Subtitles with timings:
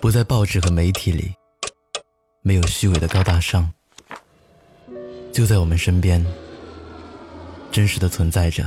[0.00, 1.30] 不在报纸和媒体里，
[2.40, 3.70] 没有虚伪的高大上，
[5.30, 6.24] 就在我们身边，
[7.70, 8.66] 真实的存在着。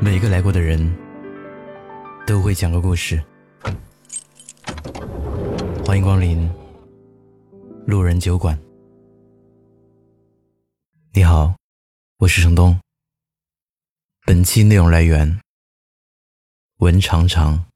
[0.00, 0.96] 每个来过的人
[2.24, 3.20] 都会讲个故事。
[5.84, 6.48] 欢迎光临
[7.84, 8.56] 路人酒馆。
[11.12, 11.52] 你好，
[12.18, 12.78] 我是程东。
[14.24, 15.40] 本期内容来源
[16.78, 17.71] 文长长。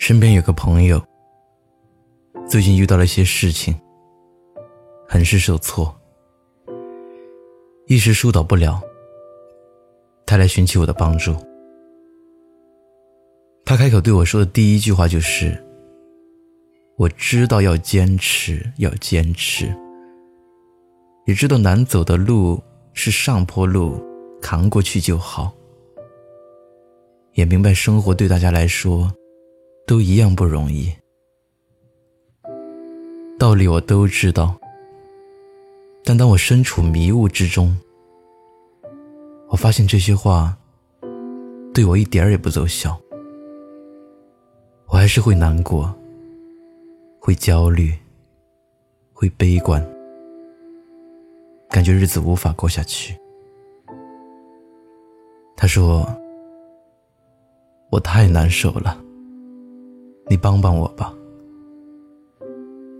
[0.00, 0.98] 身边有个朋友，
[2.48, 3.78] 最近遇到了一些事情，
[5.06, 5.94] 很是受挫，
[7.86, 8.80] 一时疏导不了，
[10.24, 11.36] 他来寻求我的帮助。
[13.62, 15.62] 他开口对我说的第一句话就是
[16.96, 19.66] ：“我知道要坚持，要坚持，
[21.26, 22.58] 也知道难走的路
[22.94, 24.02] 是上坡路，
[24.40, 25.52] 扛过去就好。
[27.34, 29.12] 也明白生活对大家来说。”
[29.86, 30.92] 都一样不容易，
[33.38, 34.54] 道理我都知道，
[36.04, 37.76] 但当我身处迷雾之中，
[39.48, 40.56] 我发现这些话
[41.74, 42.96] 对我一点儿也不奏效，
[44.86, 45.92] 我还是会难过，
[47.18, 47.92] 会焦虑，
[49.12, 49.84] 会悲观，
[51.68, 53.18] 感觉日子无法过下去。
[55.56, 56.06] 他说
[57.90, 58.96] ：“我太难受了。”
[60.30, 61.12] 你帮帮我吧，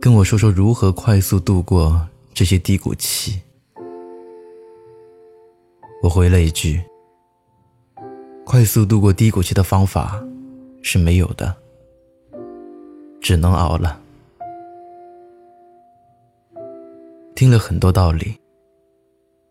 [0.00, 3.41] 跟我说说如何快速度过这些低谷期。
[6.03, 6.83] 我回了一句
[8.45, 10.20] ：“快速度过低谷期的方法
[10.83, 11.55] 是没有的，
[13.20, 14.01] 只能熬了。”
[17.36, 18.36] 听了很多道理，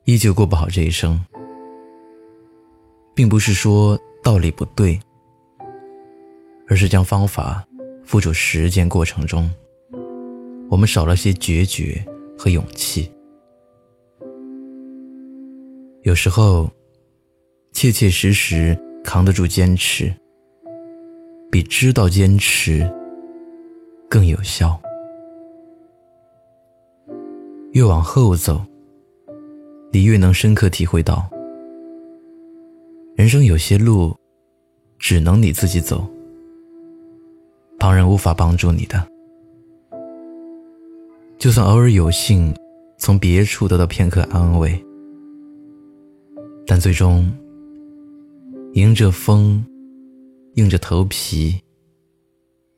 [0.03, 1.17] 依旧过不好这一生，
[3.15, 4.99] 并不是说道理不对，
[6.67, 7.65] 而是将方法。
[8.09, 9.47] 付出实践过程中，
[10.67, 12.03] 我们少了些决绝
[12.35, 13.07] 和勇气。
[16.01, 16.67] 有时候，
[17.71, 20.11] 切切实实扛得住坚持，
[21.51, 22.91] 比知道坚持
[24.09, 24.81] 更有效。
[27.73, 28.59] 越往后走，
[29.91, 31.29] 你越能深刻体会到，
[33.15, 34.17] 人生有些路，
[34.97, 36.11] 只能你自己走。
[37.79, 39.07] 旁人无法帮助你的，
[41.39, 42.53] 就算偶尔有幸
[42.97, 44.83] 从别处得到片刻安慰，
[46.67, 47.31] 但最终
[48.73, 49.65] 迎着风、
[50.55, 51.57] 硬着头皮、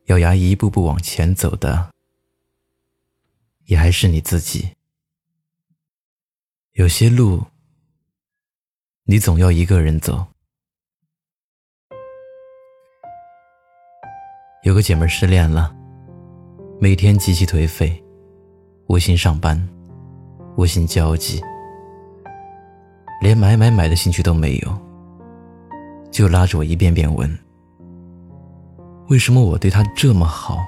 [0.05, 1.89] 咬牙一步步往前走的，
[3.65, 4.69] 也还是你自己。
[6.73, 7.43] 有些路，
[9.05, 10.30] 你总要一个人走。
[14.63, 15.75] 有个姐妹失恋了，
[16.79, 17.91] 每天极其颓废，
[18.85, 19.59] 无心上班，
[20.55, 21.41] 无心交际，
[23.19, 24.77] 连买买买的兴趣都没有，
[26.11, 27.27] 就拉着我一遍遍问：
[29.09, 30.59] 为什么我对她这么好，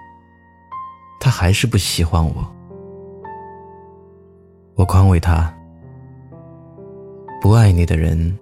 [1.19, 2.43] 她还是不喜欢我？
[4.73, 5.55] 我宽慰她：
[7.39, 8.39] 不爱你的人，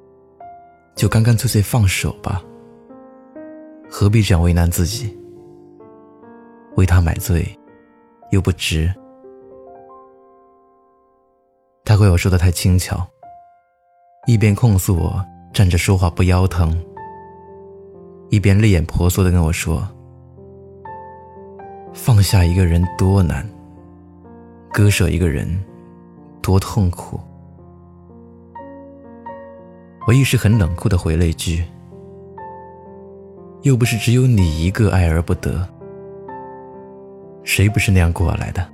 [0.96, 2.42] 就干干脆脆放手吧，
[3.90, 5.14] 何必这样为难自己？
[6.76, 7.46] 为他买醉，
[8.32, 8.94] 又不值。
[11.84, 13.06] 他怪我说的太轻巧，
[14.28, 15.24] 一边控诉我
[15.54, 16.82] 站着说话不腰疼，
[18.30, 19.86] 一边泪眼婆娑的跟我说
[21.94, 23.46] ：“放下一个人多难，
[24.72, 25.62] 割舍一个人
[26.42, 27.20] 多痛苦。”
[30.08, 31.66] 我一时很冷酷的回了一句
[33.64, 35.68] ：“又不是只有你一个爱而不得。”
[37.44, 38.68] 谁不是那样过来的？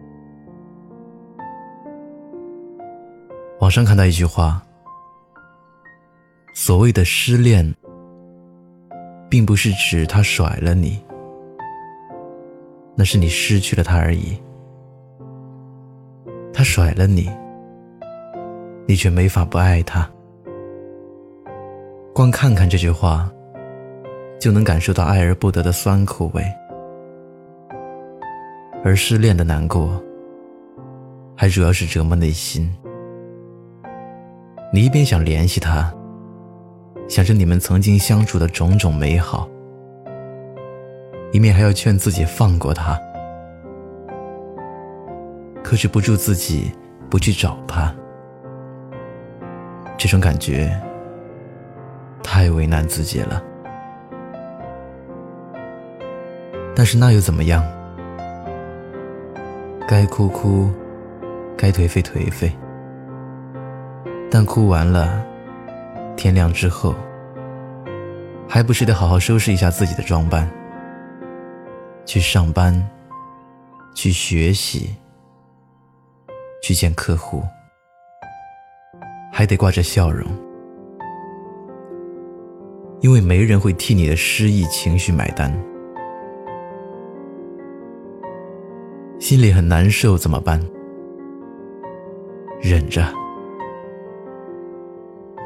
[3.59, 4.61] 网上看到一句话：
[6.53, 7.73] 所谓的失恋，
[9.29, 11.03] 并不是指他甩了你，
[12.95, 14.39] 那是你失去了他而已。
[16.53, 17.29] 他甩了你，
[18.87, 20.07] 你却没法不爱他。
[22.13, 23.31] 光看看这句话，
[24.39, 26.43] 就能感受到爱而不得的酸苦味。
[28.83, 30.01] 而失恋的难过，
[31.35, 32.73] 还主要是折磨内心。
[34.71, 35.93] 你一边想联系他，
[37.07, 39.47] 想着你们曾经相处的种种美好，
[41.31, 42.97] 一面还要劝自己放过他，
[45.63, 46.71] 克制不住自己
[47.09, 47.93] 不去找他。
[49.97, 50.79] 这种感觉
[52.23, 53.41] 太为难自己了。
[56.75, 57.65] 但是那又怎么样？
[59.87, 60.69] 该哭哭，
[61.57, 62.51] 该颓废颓废。
[64.29, 65.25] 但哭完了，
[66.17, 66.93] 天亮之后，
[68.49, 70.45] 还不是得好好收拾一下自己的装扮，
[72.05, 72.85] 去上班，
[73.95, 74.93] 去学习，
[76.61, 77.41] 去见客户，
[79.31, 80.27] 还得挂着笑容，
[82.99, 85.49] 因为没人会替你的失意情绪买单。
[89.27, 90.57] 心里很难受怎么办？
[92.61, 93.05] 忍着。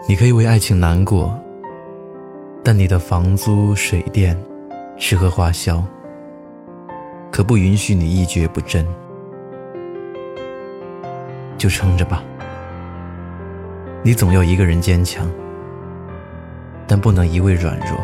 [0.07, 1.36] 你可以为爱情难过，
[2.63, 4.39] 但你的房租、水电、
[5.00, 5.83] 吃喝花销，
[7.31, 8.86] 可不允许你一蹶不振。
[11.57, 12.24] 就撑着吧。
[14.04, 15.28] 你总要一个人坚强，
[16.86, 18.00] 但不能一味软弱，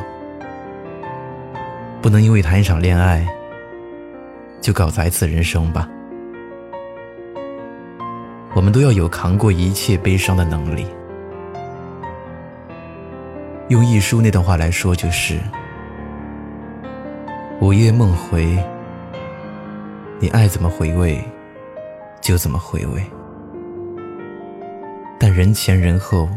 [2.02, 3.24] 不能因为谈一场恋爱
[4.68, 5.88] 就搞砸一次人生吧。
[8.54, 10.86] 我们都要有扛过一切悲伤的能力。
[13.70, 15.40] 用一书那段话来说，就是
[17.62, 18.62] 午夜梦回，
[20.20, 21.24] 你爱怎么回味，
[22.20, 23.02] 就怎么回味。
[25.18, 26.28] 但人前人后，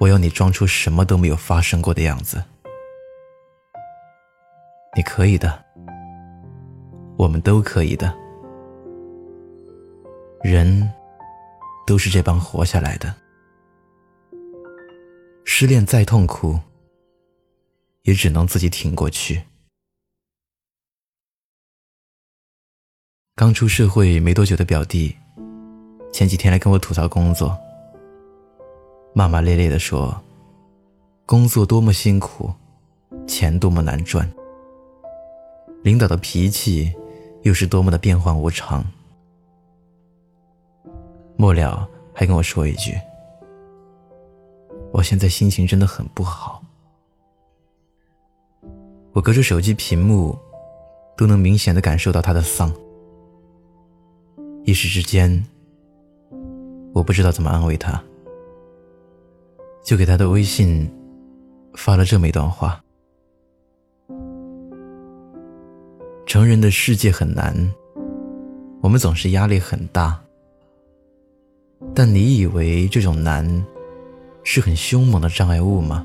[0.00, 2.42] 我要你装出什么都没有发生过的样子。
[4.96, 5.64] 你可以的，
[7.22, 8.12] 我们都可以的。
[10.42, 10.90] 人
[11.86, 13.14] 都是这般活下来的。
[15.44, 16.58] 失恋再痛苦，
[18.02, 19.44] 也只能自己挺过去。
[23.36, 25.16] 刚出社会没多久的表弟，
[26.12, 27.56] 前几天来跟我吐槽工作，
[29.14, 30.20] 骂骂咧咧的说
[31.24, 32.52] ：“工作多么辛苦，
[33.28, 34.28] 钱多么难赚，
[35.84, 36.92] 领导的脾气
[37.42, 38.84] 又是多么的变幻无常。”
[41.36, 42.94] 末了还跟我说一句。
[44.92, 46.62] 我现在心情真的很不好，
[49.12, 50.38] 我隔着手机屏幕，
[51.16, 52.70] 都能明显的感受到他的丧。
[54.64, 55.42] 一时之间，
[56.92, 58.00] 我不知道怎么安慰他，
[59.82, 60.86] 就给他的微信
[61.74, 62.81] 发了这么一段话：
[66.26, 67.54] 成人的世界很难，
[68.80, 70.18] 我们总是压力很大，
[71.94, 73.64] 但你以为这种难？
[74.44, 76.04] 是很凶猛的障碍物吗？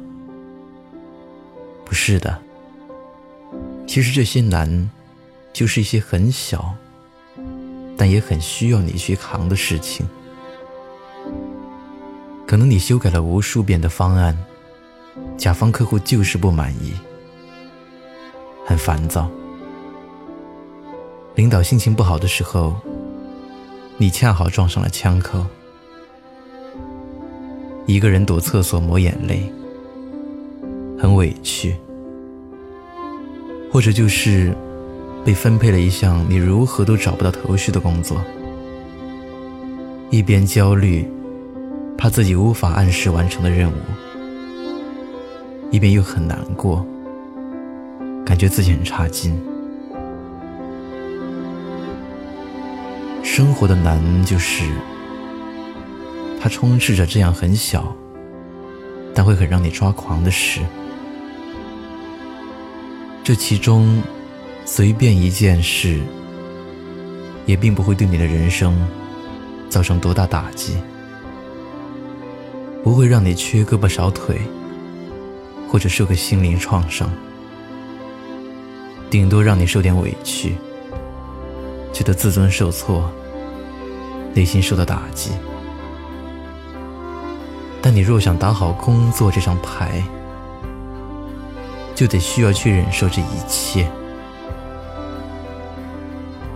[1.83, 2.37] 不是的。
[3.87, 4.89] 其实这些难，
[5.51, 6.75] 就是一些很小，
[7.97, 10.07] 但也很需要你去扛的事情。
[12.45, 14.37] 可能你修改了无数遍的方案，
[15.35, 16.93] 甲方客户就是不满意，
[18.67, 19.31] 很烦躁。
[21.37, 22.73] 领导心情不好的时候，
[23.97, 25.45] 你恰好撞上了枪口。
[27.85, 29.53] 一个人躲厕所抹眼泪，
[30.99, 31.75] 很委屈；
[33.71, 34.51] 或者就是
[35.23, 38.19] 被分配了一项你如何都找不到头绪的工作，
[40.09, 41.07] 一边焦虑，
[41.95, 43.75] 怕自己无法按时完成的任务，
[45.69, 46.83] 一边又很难过，
[48.25, 49.39] 感觉自己很差劲。
[53.37, 54.63] 生活的难就是。
[56.41, 57.95] 它充斥着这样很小，
[59.13, 60.59] 但会很让你抓狂的事。
[63.23, 64.01] 这其中，
[64.65, 66.01] 随便一件事，
[67.45, 68.75] 也并不会对你的人生
[69.69, 70.75] 造成多大打击，
[72.83, 74.41] 不会让你缺胳膊少腿，
[75.69, 77.07] 或者受个心灵创伤，
[79.11, 80.55] 顶多让你受点委屈，
[81.93, 83.07] 觉得自尊受挫，
[84.37, 85.31] 内心受到打击。
[87.81, 90.03] 但你若想打好工作这张牌，
[91.95, 93.89] 就得需要去忍受这一切，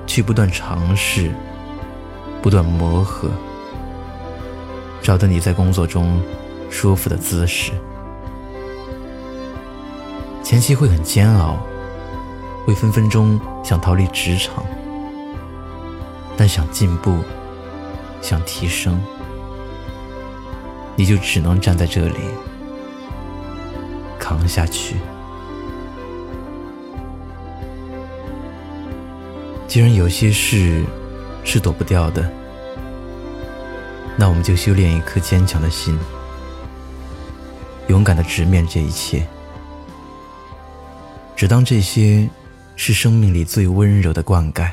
[0.05, 1.31] 去不断尝试，
[2.39, 3.31] 不断磨合，
[5.01, 6.21] 找到你在工作中
[6.69, 7.71] 舒服的姿势。
[10.43, 11.57] 前期会很煎熬，
[12.63, 14.63] 会分分钟想逃离职场，
[16.38, 17.17] 但想进步，
[18.21, 19.01] 想提升。
[20.95, 22.19] 你就只能站在这里
[24.19, 24.95] 扛下去。
[29.67, 30.83] 既然有些事
[31.43, 32.29] 是躲不掉的，
[34.17, 35.97] 那我们就修炼一颗坚强的心，
[37.87, 39.25] 勇敢的直面这一切。
[41.37, 42.29] 只当这些
[42.75, 44.69] 是生命里最温柔的灌溉。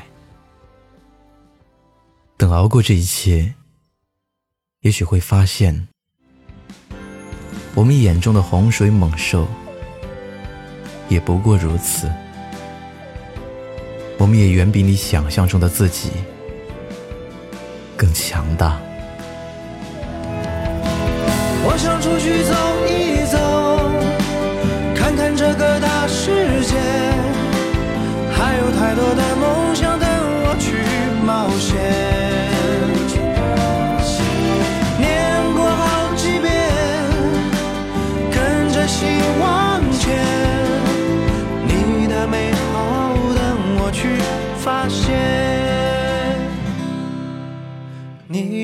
[2.39, 3.53] 等熬过这一切，
[4.79, 5.89] 也许会发现，
[7.75, 9.45] 我们眼中的洪水猛兽
[11.09, 12.09] 也不过如此。
[14.17, 16.11] 我们也远比你想象中的自己
[17.97, 18.79] 更强大。
[21.61, 22.53] 我想出去走
[22.87, 23.37] 一走，
[24.95, 26.77] 看看这个大世界，
[28.31, 29.58] 还有太多的梦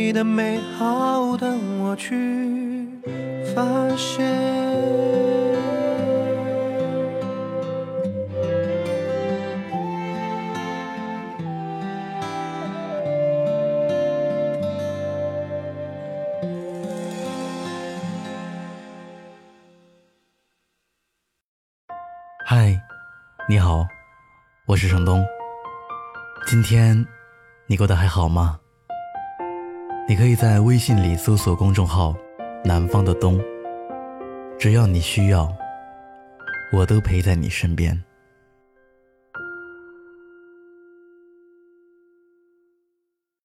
[0.06, 2.88] 你的美好等我去。
[3.56, 3.64] 发
[3.98, 4.24] 现。
[22.46, 22.80] 嗨，
[23.50, 23.88] 你好，
[24.68, 25.26] 我是程东。
[26.46, 27.04] 今天
[27.66, 28.60] 你过得还好吗？
[30.08, 32.16] 你可以在微信里搜索公众号。
[32.64, 33.40] 南方的冬，
[34.58, 35.52] 只要你需要，
[36.72, 38.00] 我都陪在你身边。